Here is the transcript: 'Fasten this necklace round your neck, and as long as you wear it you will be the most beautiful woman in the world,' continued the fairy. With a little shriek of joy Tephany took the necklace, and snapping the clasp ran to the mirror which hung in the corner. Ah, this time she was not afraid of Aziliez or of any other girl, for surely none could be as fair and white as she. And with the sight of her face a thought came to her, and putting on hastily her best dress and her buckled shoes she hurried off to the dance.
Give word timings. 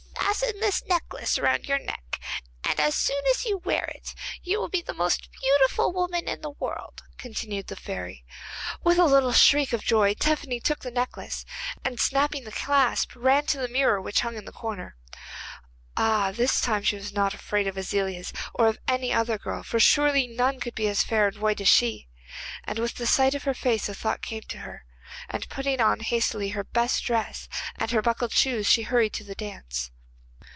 'Fasten 0.33 0.61
this 0.61 0.83
necklace 0.85 1.37
round 1.37 1.65
your 1.67 1.77
neck, 1.77 2.17
and 2.63 2.79
as 2.79 3.07
long 3.09 3.21
as 3.31 3.43
you 3.45 3.57
wear 3.59 3.83
it 3.83 4.15
you 4.41 4.59
will 4.59 4.69
be 4.69 4.81
the 4.81 4.93
most 4.93 5.29
beautiful 5.41 5.91
woman 5.91 6.27
in 6.29 6.39
the 6.41 6.49
world,' 6.51 7.03
continued 7.17 7.67
the 7.67 7.75
fairy. 7.75 8.23
With 8.83 8.97
a 8.97 9.03
little 9.05 9.33
shriek 9.33 9.71
of 9.73 9.83
joy 9.83 10.13
Tephany 10.15 10.59
took 10.61 10.79
the 10.79 10.89
necklace, 10.89 11.45
and 11.85 11.99
snapping 11.99 12.43
the 12.45 12.51
clasp 12.51 13.11
ran 13.13 13.45
to 13.47 13.57
the 13.59 13.67
mirror 13.67 14.01
which 14.01 14.21
hung 14.21 14.35
in 14.37 14.45
the 14.45 14.51
corner. 14.53 14.95
Ah, 15.97 16.31
this 16.31 16.59
time 16.61 16.81
she 16.81 16.95
was 16.95 17.11
not 17.13 17.33
afraid 17.35 17.67
of 17.67 17.77
Aziliez 17.77 18.31
or 18.53 18.65
of 18.67 18.79
any 18.87 19.11
other 19.13 19.37
girl, 19.37 19.61
for 19.63 19.79
surely 19.81 20.25
none 20.27 20.59
could 20.61 20.73
be 20.75 20.87
as 20.87 21.03
fair 21.03 21.27
and 21.27 21.37
white 21.39 21.59
as 21.61 21.67
she. 21.67 22.07
And 22.63 22.79
with 22.79 22.95
the 22.95 23.05
sight 23.05 23.35
of 23.35 23.43
her 23.43 23.53
face 23.53 23.87
a 23.89 23.93
thought 23.93 24.21
came 24.23 24.41
to 24.43 24.59
her, 24.59 24.85
and 25.29 25.49
putting 25.49 25.79
on 25.81 25.99
hastily 25.99 26.49
her 26.49 26.63
best 26.63 27.03
dress 27.03 27.47
and 27.75 27.91
her 27.91 28.01
buckled 28.01 28.31
shoes 28.31 28.65
she 28.65 28.83
hurried 28.83 29.13
off 29.13 29.17
to 29.19 29.23
the 29.25 29.35
dance. 29.35 29.91